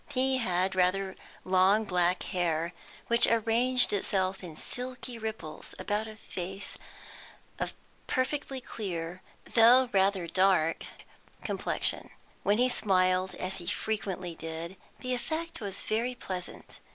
[0.09, 1.15] He had rather
[1.45, 2.73] long black hair,
[3.05, 6.75] which arranged itself in silky ripples about a face
[7.59, 7.75] of
[8.07, 9.21] perfectly clear,
[9.53, 10.85] though rather dark,
[11.43, 12.09] complexion.
[12.41, 16.79] When he smiled, as he frequently did, the effect was very pleasant.